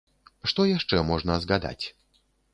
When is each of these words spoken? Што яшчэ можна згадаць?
Што 0.51 0.65
яшчэ 0.69 1.03
можна 1.11 1.37
згадаць? 1.45 1.85